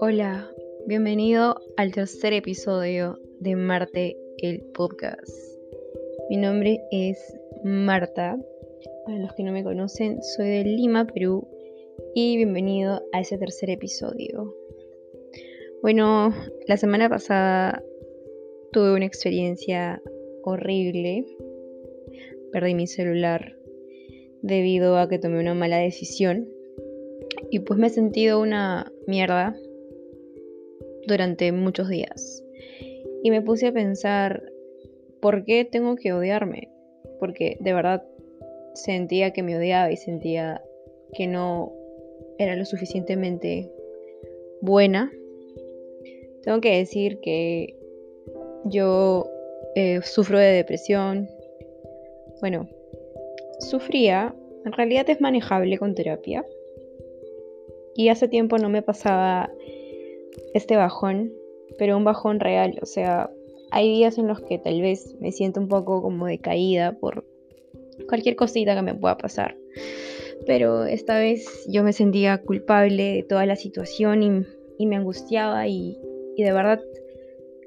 Hola, 0.00 0.50
bienvenido 0.86 1.54
al 1.76 1.92
tercer 1.92 2.32
episodio 2.32 3.20
de 3.40 3.54
Marte, 3.54 4.16
el 4.38 4.62
podcast. 4.74 5.30
Mi 6.30 6.36
nombre 6.36 6.80
es 6.90 7.18
Marta. 7.62 8.36
Para 9.06 9.18
los 9.18 9.32
que 9.34 9.44
no 9.44 9.52
me 9.52 9.62
conocen, 9.62 10.20
soy 10.22 10.48
de 10.48 10.64
Lima, 10.64 11.06
Perú. 11.06 11.46
Y 12.14 12.36
bienvenido 12.36 13.02
a 13.12 13.20
ese 13.20 13.38
tercer 13.38 13.70
episodio. 13.70 14.54
Bueno, 15.82 16.34
la 16.66 16.76
semana 16.76 17.08
pasada 17.08 17.82
tuve 18.72 18.94
una 18.94 19.06
experiencia 19.06 20.02
horrible. 20.42 21.24
Perdí 22.52 22.74
mi 22.74 22.86
celular 22.86 23.56
debido 24.44 24.98
a 24.98 25.08
que 25.08 25.18
tomé 25.18 25.40
una 25.40 25.54
mala 25.54 25.78
decisión. 25.78 26.46
Y 27.50 27.60
pues 27.60 27.80
me 27.80 27.86
he 27.86 27.90
sentido 27.90 28.40
una 28.40 28.92
mierda 29.06 29.56
durante 31.06 31.50
muchos 31.50 31.88
días. 31.88 32.44
Y 33.22 33.30
me 33.30 33.40
puse 33.40 33.68
a 33.68 33.72
pensar, 33.72 34.42
¿por 35.20 35.44
qué 35.44 35.64
tengo 35.64 35.96
que 35.96 36.12
odiarme? 36.12 36.68
Porque 37.18 37.56
de 37.60 37.72
verdad 37.72 38.04
sentía 38.74 39.32
que 39.32 39.42
me 39.42 39.56
odiaba 39.56 39.90
y 39.90 39.96
sentía 39.96 40.62
que 41.14 41.26
no 41.26 41.72
era 42.38 42.54
lo 42.54 42.66
suficientemente 42.66 43.72
buena. 44.60 45.10
Tengo 46.42 46.60
que 46.60 46.76
decir 46.76 47.18
que 47.20 47.78
yo 48.66 49.30
eh, 49.74 50.00
sufro 50.02 50.38
de 50.38 50.52
depresión. 50.52 51.30
Bueno, 52.40 52.68
sufría, 53.60 54.34
en 54.64 54.72
realidad 54.72 55.08
es 55.08 55.20
manejable 55.20 55.78
con 55.78 55.94
terapia. 55.94 56.44
Y 57.94 58.08
hace 58.08 58.28
tiempo 58.28 58.58
no 58.58 58.68
me 58.68 58.82
pasaba 58.82 59.50
este 60.52 60.76
bajón, 60.76 61.32
pero 61.78 61.96
un 61.96 62.04
bajón 62.04 62.40
real. 62.40 62.78
O 62.82 62.86
sea, 62.86 63.30
hay 63.70 63.88
días 63.88 64.18
en 64.18 64.28
los 64.28 64.40
que 64.40 64.58
tal 64.58 64.80
vez 64.80 65.14
me 65.20 65.32
siento 65.32 65.60
un 65.60 65.68
poco 65.68 66.02
como 66.02 66.26
decaída 66.26 66.92
por 66.98 67.24
cualquier 68.08 68.36
cosita 68.36 68.74
que 68.74 68.82
me 68.82 68.94
pueda 68.94 69.16
pasar. 69.16 69.56
Pero 70.46 70.84
esta 70.84 71.18
vez 71.18 71.64
yo 71.68 71.82
me 71.82 71.92
sentía 71.92 72.38
culpable 72.38 73.14
de 73.14 73.22
toda 73.22 73.46
la 73.46 73.56
situación 73.56 74.46
y, 74.78 74.86
me 74.86 74.96
angustiaba 74.96 75.66
y, 75.66 75.98
de 76.36 76.52
verdad 76.52 76.80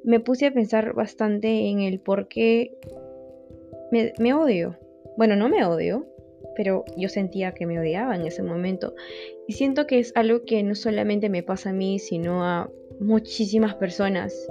me 0.04 0.20
puse 0.20 0.46
a 0.46 0.54
pensar 0.54 0.94
bastante 0.94 1.68
en 1.68 1.82
el 1.82 2.00
por 2.00 2.28
qué 2.28 2.78
me, 3.92 4.34
odio. 4.34 4.78
Bueno, 5.18 5.36
no 5.36 5.50
me 5.50 5.66
odio, 5.66 6.06
pero 6.56 6.86
yo 6.96 7.10
sentía 7.10 7.54
que 7.54 7.66
me 7.66 7.80
odiaba 7.80 8.16
en 8.16 8.26
ese 8.26 8.44
momento. 8.44 8.94
Y 9.48 9.54
siento 9.54 9.88
que 9.88 9.98
es 10.00 10.12
algo 10.16 10.46
que 10.46 10.62
no 10.62 10.76
solamente 10.76 11.30
me 11.30 11.42
pasa 11.42 11.72
a 11.72 11.74
mí, 11.74 11.98
sino 11.98 12.44
a 12.44 12.70
muchísimas 13.00 13.74
personas. 13.76 14.48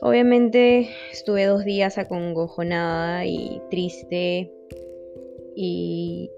Obviamente 0.00 0.88
estuve 1.12 1.44
dos 1.44 1.64
días 1.64 1.98
acongojonada 1.98 3.26
y 3.26 3.60
triste 3.70 4.50
y 5.54 6.30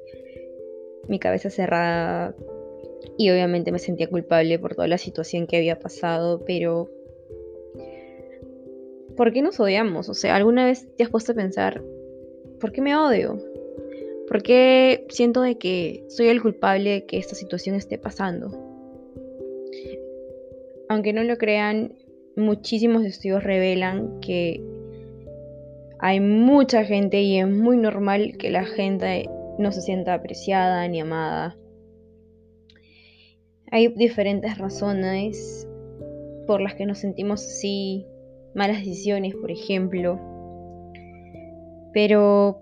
mi 1.09 1.20
cabeza 1.20 1.48
cerrada 1.48 2.34
y 3.17 3.31
obviamente 3.31 3.70
me 3.70 3.79
sentía 3.79 4.09
culpable 4.09 4.59
por 4.59 4.75
toda 4.75 4.89
la 4.89 4.98
situación 4.98 5.47
que 5.47 5.59
había 5.59 5.79
pasado, 5.79 6.42
pero 6.45 6.91
¿por 9.17 9.33
qué 9.33 9.42
nos 9.42 9.61
odiamos? 9.61 10.09
O 10.09 10.14
sea, 10.14 10.34
¿alguna 10.34 10.64
vez 10.64 10.89
te 10.97 11.05
has 11.05 11.11
puesto 11.11 11.33
a 11.33 11.36
pensar, 11.36 11.83
¿por 12.63 12.71
qué 12.71 12.81
me 12.81 12.97
odio? 12.97 13.39
Porque 14.29 15.05
siento 15.11 15.43
de 15.43 15.59
que 15.59 16.05
soy 16.09 16.29
el 16.29 16.41
culpable 16.41 16.91
de 16.91 17.07
que 17.07 17.19
esta 17.19 17.35
situación 17.35 17.75
esté 17.75 17.99
pasando. 17.99 18.57
Aunque 20.89 21.13
no 21.13 21.25
lo 21.25 21.37
crean, 21.39 21.95
muchísimos 22.37 23.05
estudios 23.05 23.42
revelan 23.42 24.20
que 24.20 24.63
hay 25.98 26.20
mucha 26.20 26.85
gente 26.85 27.20
y 27.20 27.41
es 27.41 27.48
muy 27.48 27.77
normal 27.77 28.36
que 28.39 28.51
la 28.51 28.65
gente 28.65 29.29
no 29.59 29.73
se 29.73 29.81
sienta 29.81 30.15
apreciada 30.15 30.86
ni 30.86 31.01
amada. 31.01 31.57
Hay 33.73 33.89
diferentes 33.89 34.57
razones 34.57 35.67
por 36.47 36.61
las 36.61 36.77
que 36.77 36.86
nos 36.86 36.98
sentimos 36.98 37.45
así, 37.45 38.07
malas 38.55 38.79
decisiones, 38.79 39.35
por 39.35 39.51
ejemplo. 39.51 40.20
Pero 41.92 42.61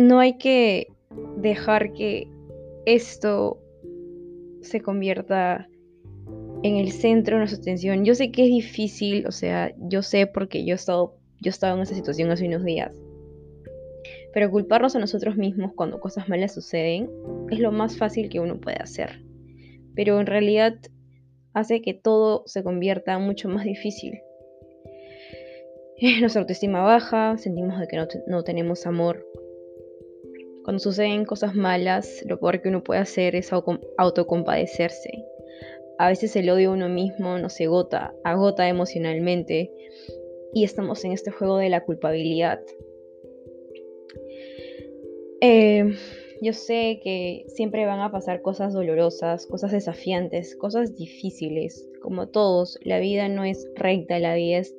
no 0.00 0.18
hay 0.18 0.38
que 0.38 0.88
dejar 1.36 1.92
que 1.92 2.26
esto 2.86 3.60
se 4.62 4.80
convierta 4.80 5.68
en 6.62 6.76
el 6.76 6.92
centro 6.92 7.36
de 7.36 7.40
nuestra 7.40 7.60
atención. 7.60 8.04
Yo 8.04 8.14
sé 8.14 8.30
que 8.30 8.44
es 8.44 8.48
difícil, 8.48 9.26
o 9.26 9.32
sea, 9.32 9.74
yo 9.78 10.02
sé 10.02 10.26
porque 10.26 10.64
yo 10.64 10.72
he 10.72 10.76
estado, 10.76 11.16
yo 11.40 11.50
estaba 11.50 11.76
en 11.76 11.82
esa 11.82 11.94
situación 11.94 12.30
hace 12.30 12.46
unos 12.46 12.64
días. 12.64 12.92
Pero 14.32 14.50
culparnos 14.50 14.96
a 14.96 15.00
nosotros 15.00 15.36
mismos 15.36 15.72
cuando 15.74 16.00
cosas 16.00 16.28
malas 16.28 16.54
suceden 16.54 17.10
es 17.50 17.58
lo 17.58 17.72
más 17.72 17.96
fácil 17.96 18.28
que 18.28 18.40
uno 18.40 18.60
puede 18.60 18.76
hacer. 18.76 19.22
Pero 19.94 20.20
en 20.20 20.26
realidad 20.26 20.74
hace 21.52 21.82
que 21.82 21.94
todo 21.94 22.44
se 22.46 22.62
convierta 22.62 23.18
mucho 23.18 23.48
más 23.48 23.64
difícil. 23.64 24.20
Nuestra 26.20 26.40
autoestima 26.40 26.82
baja, 26.82 27.36
sentimos 27.38 27.78
de 27.78 27.88
que 27.88 27.96
no, 27.96 28.06
no 28.28 28.44
tenemos 28.44 28.86
amor 28.86 29.26
cuando 30.64 30.78
suceden 30.78 31.24
cosas 31.24 31.54
malas, 31.54 32.22
lo 32.26 32.38
peor 32.38 32.60
que 32.60 32.68
uno 32.68 32.82
puede 32.82 33.00
hacer 33.00 33.34
es 33.34 33.50
autocompadecerse. 33.52 35.24
A 35.98 36.08
veces 36.08 36.34
el 36.36 36.50
odio 36.50 36.70
a 36.70 36.74
uno 36.74 36.88
mismo 36.88 37.38
nos 37.38 37.60
agota, 37.60 38.14
agota 38.24 38.68
emocionalmente 38.68 39.72
y 40.52 40.64
estamos 40.64 41.04
en 41.04 41.12
este 41.12 41.30
juego 41.30 41.58
de 41.58 41.68
la 41.68 41.84
culpabilidad. 41.84 42.60
Eh, 45.40 45.94
yo 46.42 46.52
sé 46.52 47.00
que 47.02 47.44
siempre 47.48 47.86
van 47.86 48.00
a 48.00 48.10
pasar 48.10 48.42
cosas 48.42 48.72
dolorosas, 48.72 49.46
cosas 49.46 49.72
desafiantes, 49.72 50.56
cosas 50.56 50.96
difíciles. 50.96 51.88
Como 52.00 52.28
todos, 52.28 52.78
la 52.82 52.98
vida 52.98 53.28
no 53.28 53.44
es 53.44 53.68
recta, 53.74 54.18
la 54.18 54.34
vida 54.34 54.58
es 54.58 54.74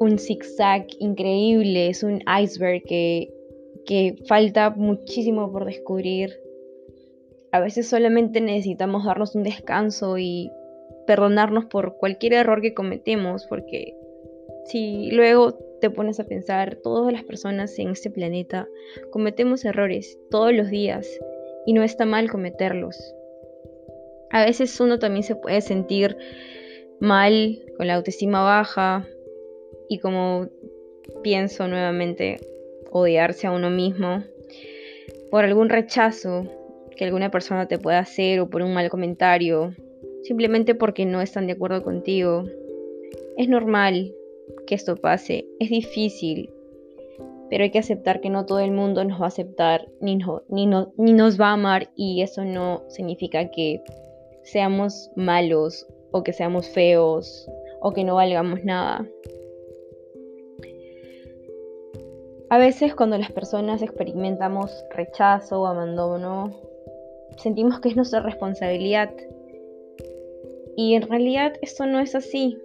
un 0.00 0.18
zigzag 0.18 0.86
increíble, 0.98 1.88
es 1.88 2.02
un 2.02 2.20
iceberg 2.42 2.82
que 2.82 3.33
que 3.86 4.16
falta 4.26 4.70
muchísimo 4.70 5.50
por 5.52 5.64
descubrir. 5.64 6.40
A 7.52 7.60
veces 7.60 7.88
solamente 7.88 8.40
necesitamos 8.40 9.04
darnos 9.04 9.34
un 9.34 9.42
descanso 9.42 10.18
y 10.18 10.50
perdonarnos 11.06 11.66
por 11.66 11.96
cualquier 11.96 12.34
error 12.34 12.60
que 12.60 12.74
cometemos, 12.74 13.46
porque 13.46 13.94
si 14.66 15.10
luego 15.10 15.54
te 15.80 15.90
pones 15.90 16.18
a 16.18 16.24
pensar, 16.24 16.76
todas 16.76 17.12
las 17.12 17.24
personas 17.24 17.78
en 17.78 17.90
este 17.90 18.10
planeta 18.10 18.66
cometemos 19.10 19.64
errores 19.64 20.18
todos 20.30 20.52
los 20.52 20.70
días 20.70 21.06
y 21.66 21.74
no 21.74 21.82
está 21.82 22.06
mal 22.06 22.30
cometerlos. 22.30 23.14
A 24.30 24.44
veces 24.44 24.80
uno 24.80 24.98
también 24.98 25.22
se 25.22 25.36
puede 25.36 25.60
sentir 25.60 26.16
mal, 27.00 27.62
con 27.76 27.86
la 27.86 27.94
autoestima 27.94 28.42
baja 28.42 29.06
y 29.88 29.98
como 29.98 30.48
pienso 31.22 31.68
nuevamente, 31.68 32.40
odiarse 32.94 33.48
a 33.48 33.50
uno 33.50 33.70
mismo 33.70 34.22
por 35.30 35.44
algún 35.44 35.68
rechazo 35.68 36.46
que 36.96 37.04
alguna 37.04 37.30
persona 37.30 37.66
te 37.66 37.76
pueda 37.78 37.98
hacer 37.98 38.38
o 38.38 38.48
por 38.48 38.62
un 38.62 38.72
mal 38.72 38.88
comentario, 38.88 39.74
simplemente 40.22 40.76
porque 40.76 41.04
no 41.04 41.20
están 41.20 41.48
de 41.48 41.54
acuerdo 41.54 41.82
contigo. 41.82 42.44
Es 43.36 43.48
normal 43.48 44.14
que 44.68 44.76
esto 44.76 44.94
pase, 44.94 45.44
es 45.58 45.70
difícil, 45.70 46.50
pero 47.50 47.64
hay 47.64 47.70
que 47.70 47.80
aceptar 47.80 48.20
que 48.20 48.30
no 48.30 48.46
todo 48.46 48.60
el 48.60 48.70
mundo 48.70 49.04
nos 49.04 49.20
va 49.20 49.24
a 49.24 49.28
aceptar 49.28 49.88
ni, 50.00 50.16
ni, 50.48 50.66
ni 50.96 51.12
nos 51.12 51.40
va 51.40 51.48
a 51.48 51.54
amar 51.54 51.90
y 51.96 52.22
eso 52.22 52.44
no 52.44 52.84
significa 52.88 53.50
que 53.50 53.82
seamos 54.44 55.10
malos 55.16 55.84
o 56.12 56.22
que 56.22 56.32
seamos 56.32 56.68
feos 56.68 57.50
o 57.80 57.92
que 57.92 58.04
no 58.04 58.14
valgamos 58.14 58.62
nada. 58.62 59.04
A 62.50 62.58
veces 62.58 62.94
cuando 62.94 63.18
las 63.18 63.32
personas 63.32 63.82
experimentamos 63.82 64.84
rechazo 64.90 65.62
o 65.62 65.66
abandono, 65.66 66.50
sentimos 67.38 67.80
que 67.80 67.88
es 67.88 67.96
nuestra 67.96 68.20
responsabilidad. 68.20 69.10
Y 70.76 70.94
en 70.94 71.02
realidad 71.02 71.54
esto 71.62 71.86
no 71.86 72.00
es 72.00 72.14
así. 72.14 72.58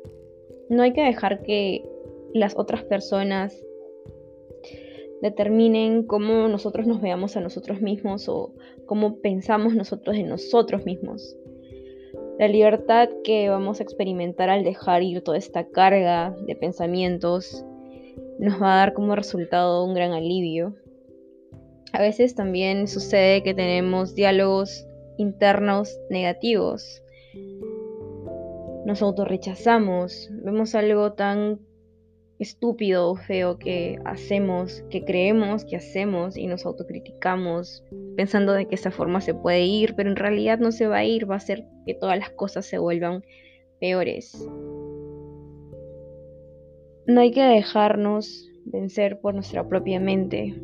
No 0.69 0.83
hay 0.83 0.93
que 0.93 1.01
dejar 1.01 1.41
que 1.43 1.83
las 2.33 2.57
otras 2.57 2.83
personas 2.83 3.55
determinen 5.21 6.03
cómo 6.03 6.47
nosotros 6.47 6.87
nos 6.87 7.01
veamos 7.01 7.35
a 7.35 7.41
nosotros 7.41 7.81
mismos 7.81 8.29
o 8.29 8.53
cómo 8.85 9.17
pensamos 9.17 9.75
nosotros 9.75 10.15
de 10.15 10.23
nosotros 10.23 10.85
mismos. 10.85 11.35
La 12.37 12.47
libertad 12.47 13.09
que 13.23 13.49
vamos 13.49 13.79
a 13.79 13.83
experimentar 13.83 14.49
al 14.49 14.63
dejar 14.63 15.03
ir 15.03 15.21
toda 15.23 15.37
esta 15.37 15.67
carga 15.67 16.35
de 16.45 16.55
pensamientos 16.55 17.65
nos 18.39 18.61
va 18.61 18.73
a 18.73 18.77
dar 18.77 18.93
como 18.93 19.15
resultado 19.15 19.85
un 19.85 19.93
gran 19.93 20.13
alivio. 20.13 20.75
A 21.91 22.01
veces 22.01 22.35
también 22.35 22.87
sucede 22.87 23.43
que 23.43 23.53
tenemos 23.53 24.15
diálogos 24.15 24.85
internos 25.17 25.99
negativos. 26.09 27.03
Nos 28.85 29.01
autorrechazamos, 29.01 30.29
vemos 30.31 30.73
algo 30.73 31.13
tan 31.13 31.59
estúpido 32.39 33.11
o 33.11 33.15
feo 33.17 33.59
que 33.59 33.99
hacemos, 34.05 34.83
que 34.89 35.03
creemos 35.03 35.65
que 35.65 35.75
hacemos 35.75 36.37
y 36.37 36.47
nos 36.47 36.65
autocriticamos 36.65 37.83
pensando 38.15 38.53
de 38.53 38.65
que 38.65 38.75
esa 38.75 38.91
forma 38.91 39.19
se 39.19 39.33
puede 39.33 39.65
ir, 39.65 39.95
pero 39.95 40.09
en 40.09 40.15
realidad 40.15 40.59
no 40.59 40.71
se 40.71 40.87
va 40.87 40.97
a 40.97 41.05
ir, 41.05 41.29
va 41.29 41.35
a 41.35 41.37
hacer 41.37 41.65
que 41.85 41.93
todas 41.93 42.17
las 42.17 42.29
cosas 42.29 42.65
se 42.65 42.77
vuelvan 42.77 43.23
peores. 43.81 44.47
No 47.09 47.21
hay 47.21 47.31
que 47.31 47.41
dejarnos 47.41 48.47
vencer 48.65 49.19
por 49.19 49.33
nuestra 49.33 49.67
propia 49.67 49.99
mente. 49.99 50.61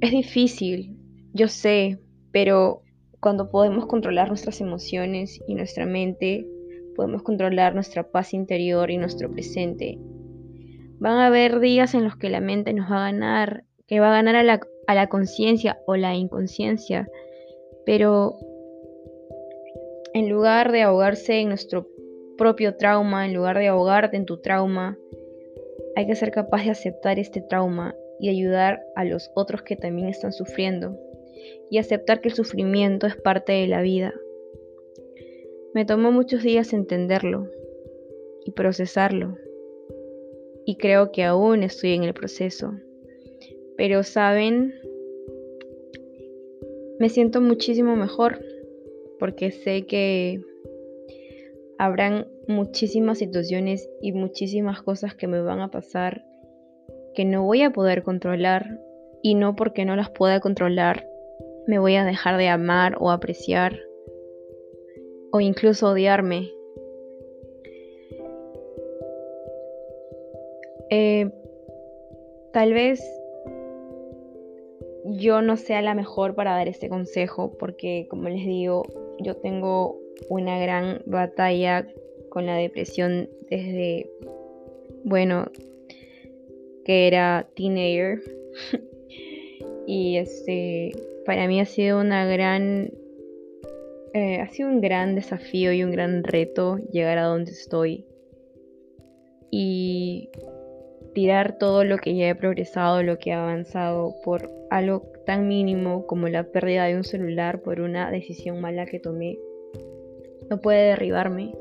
Es 0.00 0.10
difícil, 0.10 0.96
yo 1.34 1.48
sé, 1.48 1.98
pero 2.32 2.80
cuando 3.20 3.50
podemos 3.50 3.84
controlar 3.84 4.28
nuestras 4.28 4.62
emociones 4.62 5.38
y 5.46 5.54
nuestra 5.54 5.84
mente, 5.84 6.46
podemos 6.96 7.22
controlar 7.24 7.74
nuestra 7.74 8.04
paz 8.10 8.32
interior 8.32 8.90
y 8.90 8.96
nuestro 8.96 9.30
presente. 9.30 9.98
Van 10.98 11.18
a 11.18 11.26
haber 11.26 11.60
días 11.60 11.92
en 11.92 12.04
los 12.04 12.16
que 12.16 12.30
la 12.30 12.40
mente 12.40 12.72
nos 12.72 12.90
va 12.90 13.06
a 13.06 13.12
ganar, 13.12 13.64
que 13.86 14.00
va 14.00 14.08
a 14.08 14.16
ganar 14.16 14.36
a 14.36 14.42
la, 14.42 14.60
a 14.86 14.94
la 14.94 15.08
conciencia 15.08 15.78
o 15.86 15.94
la 15.94 16.14
inconsciencia, 16.14 17.06
pero 17.84 18.38
en 20.14 20.30
lugar 20.30 20.72
de 20.72 20.80
ahogarse 20.80 21.38
en 21.38 21.50
nuestro 21.50 21.86
propio 22.38 22.76
trauma, 22.78 23.26
en 23.26 23.34
lugar 23.34 23.58
de 23.58 23.68
ahogarte 23.68 24.16
en 24.16 24.24
tu 24.24 24.40
trauma, 24.40 24.96
hay 25.96 26.06
que 26.06 26.14
ser 26.14 26.30
capaz 26.30 26.64
de 26.64 26.70
aceptar 26.70 27.18
este 27.18 27.40
trauma 27.40 27.94
y 28.18 28.28
ayudar 28.28 28.82
a 28.96 29.04
los 29.04 29.30
otros 29.34 29.62
que 29.62 29.76
también 29.76 30.08
están 30.08 30.32
sufriendo 30.32 30.98
y 31.70 31.78
aceptar 31.78 32.20
que 32.20 32.28
el 32.28 32.34
sufrimiento 32.34 33.06
es 33.06 33.16
parte 33.16 33.52
de 33.52 33.66
la 33.66 33.82
vida. 33.82 34.14
Me 35.74 35.84
tomó 35.84 36.10
muchos 36.12 36.42
días 36.42 36.72
entenderlo 36.72 37.48
y 38.44 38.52
procesarlo 38.52 39.36
y 40.66 40.76
creo 40.76 41.12
que 41.12 41.24
aún 41.24 41.62
estoy 41.62 41.94
en 41.94 42.04
el 42.04 42.14
proceso. 42.14 42.72
Pero 43.76 44.02
saben, 44.02 44.74
me 46.98 47.08
siento 47.08 47.40
muchísimo 47.40 47.96
mejor 47.96 48.38
porque 49.18 49.50
sé 49.50 49.86
que 49.86 50.42
habrán 51.80 52.28
muchísimas 52.46 53.16
situaciones 53.16 53.88
y 54.02 54.12
muchísimas 54.12 54.82
cosas 54.82 55.14
que 55.14 55.26
me 55.26 55.40
van 55.40 55.60
a 55.60 55.70
pasar 55.70 56.26
que 57.14 57.24
no 57.24 57.42
voy 57.42 57.62
a 57.62 57.70
poder 57.70 58.02
controlar 58.02 58.78
y 59.22 59.34
no 59.34 59.56
porque 59.56 59.86
no 59.86 59.96
las 59.96 60.10
pueda 60.10 60.40
controlar 60.40 61.08
me 61.66 61.78
voy 61.78 61.96
a 61.96 62.04
dejar 62.04 62.36
de 62.36 62.48
amar 62.48 62.98
o 63.00 63.10
apreciar 63.10 63.80
o 65.32 65.40
incluso 65.40 65.88
odiarme. 65.88 66.50
Eh, 70.90 71.30
tal 72.52 72.74
vez 72.74 73.00
yo 75.04 75.40
no 75.40 75.56
sea 75.56 75.80
la 75.80 75.94
mejor 75.94 76.34
para 76.34 76.52
dar 76.52 76.68
este 76.68 76.90
consejo 76.90 77.56
porque 77.58 78.06
como 78.10 78.28
les 78.28 78.44
digo 78.44 78.82
yo 79.20 79.36
tengo 79.36 79.99
una 80.28 80.58
gran 80.58 81.02
batalla 81.06 81.86
con 82.28 82.46
la 82.46 82.56
depresión 82.56 83.28
desde, 83.50 84.10
bueno, 85.04 85.50
que 86.84 87.06
era 87.06 87.46
teenager. 87.54 88.20
y 89.86 90.16
este, 90.16 90.92
para 91.26 91.46
mí 91.46 91.60
ha 91.60 91.66
sido 91.66 92.00
una 92.00 92.26
gran, 92.26 92.90
eh, 94.14 94.40
ha 94.40 94.48
sido 94.48 94.68
un 94.68 94.80
gran 94.80 95.14
desafío 95.14 95.72
y 95.72 95.82
un 95.82 95.90
gran 95.90 96.24
reto 96.24 96.78
llegar 96.92 97.18
a 97.18 97.24
donde 97.24 97.52
estoy. 97.52 98.06
Y 99.50 100.30
tirar 101.12 101.58
todo 101.58 101.82
lo 101.82 101.98
que 101.98 102.14
ya 102.14 102.28
he 102.28 102.34
progresado, 102.36 103.02
lo 103.02 103.18
que 103.18 103.30
he 103.30 103.32
avanzado 103.32 104.14
por 104.24 104.48
algo 104.70 105.02
tan 105.26 105.48
mínimo 105.48 106.06
como 106.06 106.28
la 106.28 106.44
pérdida 106.44 106.84
de 106.84 106.96
un 106.96 107.04
celular 107.04 107.60
por 107.62 107.80
una 107.80 108.10
decisión 108.10 108.60
mala 108.60 108.86
que 108.86 109.00
tomé 109.00 109.38
no 110.50 110.60
puede 110.60 110.88
derribarme. 110.88 111.54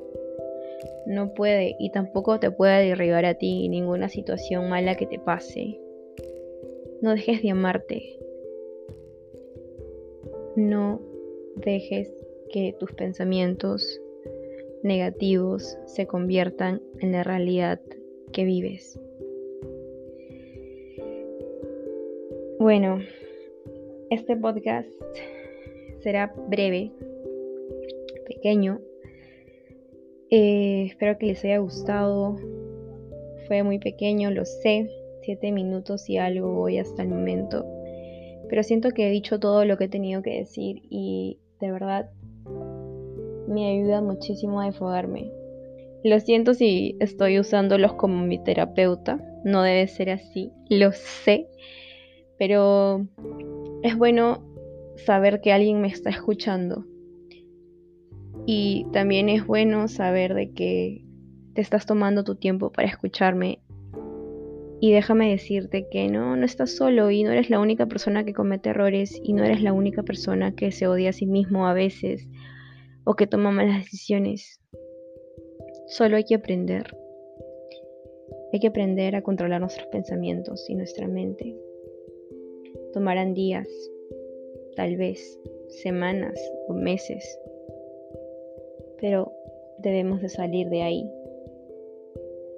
No 1.06 1.34
puede 1.34 1.76
y 1.80 1.92
tampoco 1.92 2.40
te 2.40 2.52
puede 2.52 2.90
derribar 2.90 3.26
a 3.26 3.36
ti 3.36 3.70
ninguna 3.70 4.10
situación 4.10 4.70
mala 4.70 4.96
que 4.96 5.06
te 5.06 5.20
pase. 5.20 5.80
No 7.02 7.12
dejes 7.12 7.42
de 7.42 7.52
amarte. 7.52 8.20
No 10.56 11.00
dejes 11.56 12.14
que 12.52 12.76
tus 12.80 12.92
pensamientos 12.94 14.02
negativos 14.84 15.78
se 15.86 16.08
conviertan 16.08 16.82
en 17.00 17.12
la 17.12 17.24
realidad 17.24 17.80
que 18.32 18.44
vives. 18.44 19.00
Bueno, 22.60 23.00
este 24.10 24.36
podcast 24.36 24.90
será 26.00 26.34
breve 26.50 26.92
pequeño. 28.30 28.80
Eh, 30.30 30.86
espero 30.88 31.18
que 31.18 31.26
les 31.26 31.44
haya 31.44 31.58
gustado. 31.58 32.38
Fue 33.48 33.64
muy 33.64 33.80
pequeño, 33.80 34.32
lo 34.32 34.46
sé. 34.46 34.90
Siete 35.24 35.52
minutos 35.52 36.10
y 36.10 36.18
algo 36.18 36.54
voy 36.54 36.78
hasta 36.78 37.02
el 37.02 37.10
momento. 37.10 37.66
Pero 38.48 38.64
siento 38.64 38.92
que 38.92 39.08
he 39.08 39.12
dicho 39.12 39.40
todo 39.40 39.66
lo 39.66 39.78
que 39.78 39.86
he 39.86 39.90
tenido 39.90 40.22
que 40.22 40.38
decir 40.38 40.82
y 40.90 41.40
de 41.60 41.72
verdad 41.72 42.10
me 43.48 43.68
ayuda 43.72 44.02
muchísimo 44.02 44.62
a 44.62 44.68
enfogarme. 44.68 45.32
Lo 46.04 46.20
siento 46.20 46.54
si 46.54 46.96
estoy 47.00 47.40
usándolos 47.40 47.94
como 47.94 48.24
mi 48.24 48.42
terapeuta. 48.42 49.20
No 49.44 49.64
debe 49.64 49.88
ser 49.88 50.12
así, 50.12 50.52
lo 50.70 50.92
sé. 50.94 51.48
Pero 52.38 53.06
es 53.84 53.98
bueno 53.98 54.44
saber 54.96 55.42
que 55.42 55.52
alguien 55.52 55.82
me 55.82 55.88
está 55.88 56.10
escuchando 56.10 56.86
y 58.52 58.88
también 58.94 59.30
es 59.30 59.46
bueno 59.46 59.88
saber 59.88 60.34
de 60.34 60.50
que 60.54 61.06
te 61.54 61.62
estás 61.62 61.86
tomando 61.86 62.24
tu 62.24 62.34
tiempo 62.34 62.72
para 62.72 62.88
escucharme. 62.88 63.60
Y 64.82 64.92
déjame 64.92 65.30
decirte 65.30 65.88
que 65.88 66.08
no, 66.08 66.36
no 66.36 66.46
estás 66.48 66.76
solo 66.76 67.12
y 67.12 67.22
no 67.22 67.32
eres 67.32 67.52
la 67.52 67.60
única 67.60 67.86
persona 67.86 68.26
que 68.26 68.34
comete 68.34 68.72
errores 68.72 69.22
y 69.24 69.34
no 69.34 69.44
eres 69.44 69.62
la 69.62 69.72
única 69.72 70.02
persona 70.02 70.56
que 70.56 70.72
se 70.72 70.88
odia 70.88 71.12
a 71.12 71.14
sí 71.14 71.28
mismo 71.28 71.68
a 71.68 71.76
veces 71.76 72.28
o 73.04 73.14
que 73.14 73.28
toma 73.28 73.52
malas 73.52 73.84
decisiones. 73.84 74.60
Solo 75.90 76.18
hay 76.18 76.24
que 76.24 76.34
aprender. 76.34 76.98
Hay 78.52 78.60
que 78.60 78.68
aprender 78.70 79.16
a 79.16 79.22
controlar 79.22 79.62
nuestros 79.62 79.86
pensamientos 79.90 80.68
y 80.68 80.74
nuestra 80.74 81.08
mente. 81.08 81.56
Tomarán 82.94 83.36
días, 83.36 83.68
tal 84.76 84.98
vez 84.98 85.40
semanas 85.84 86.34
o 86.68 86.74
meses 86.74 87.24
pero 89.00 89.32
debemos 89.80 90.22
de 90.22 90.30
salir 90.30 90.70
de 90.70 90.82
ahí, 90.82 91.10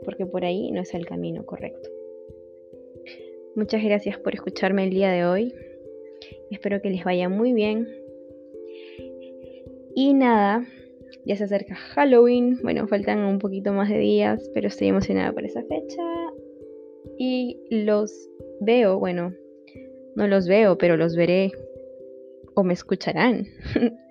porque 0.04 0.26
por 0.26 0.44
ahí 0.46 0.72
no 0.72 0.82
es 0.82 0.94
el 0.94 1.06
camino 1.06 1.46
correcto. 1.46 1.90
Muchas 3.56 3.84
gracias 3.84 4.18
por 4.18 4.34
escucharme 4.34 4.86
el 4.86 4.92
día 4.92 5.12
de 5.12 5.26
hoy. 5.26 5.54
Espero 6.50 6.82
que 6.82 6.90
les 6.90 7.04
vaya 7.04 7.28
muy 7.30 7.54
bien. 7.54 7.88
Y 9.94 10.14
nada, 10.14 10.66
ya 11.26 11.36
se 11.36 11.44
acerca 11.44 11.76
Halloween. 11.76 12.60
Bueno, 12.64 12.88
faltan 12.88 13.20
un 13.20 13.40
poquito 13.40 13.74
más 13.74 13.90
de 13.90 13.98
días, 13.98 14.50
pero 14.54 14.68
estoy 14.68 14.88
emocionada 14.88 15.34
por 15.34 15.44
esa 15.44 15.64
fecha. 15.64 16.02
Y 17.18 17.60
los 17.70 18.30
veo, 18.62 19.00
bueno, 19.00 19.34
no 20.16 20.28
los 20.28 20.48
veo, 20.48 20.78
pero 20.78 20.98
los 20.98 21.16
veré 21.16 21.52
o 22.56 22.64
me 22.64 22.74
escucharán 22.74 23.48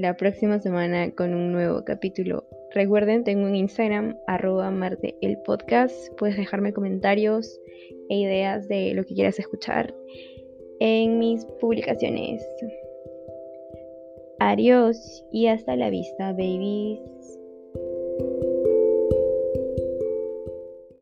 la 0.00 0.16
próxima 0.16 0.58
semana 0.58 1.10
con 1.14 1.34
un 1.34 1.52
nuevo 1.52 1.84
capítulo. 1.84 2.44
Recuerden, 2.72 3.22
tengo 3.22 3.44
un 3.46 3.54
Instagram, 3.54 4.16
arroba 4.26 4.70
Marte 4.70 5.14
el 5.20 5.36
podcast. 5.42 5.94
Puedes 6.16 6.38
dejarme 6.38 6.72
comentarios 6.72 7.60
e 8.08 8.16
ideas 8.16 8.66
de 8.66 8.94
lo 8.94 9.04
que 9.04 9.14
quieras 9.14 9.38
escuchar 9.38 9.94
en 10.80 11.18
mis 11.18 11.44
publicaciones. 11.60 12.42
Adiós 14.38 15.22
y 15.32 15.48
hasta 15.48 15.76
la 15.76 15.90
vista, 15.90 16.32
babies. 16.32 17.39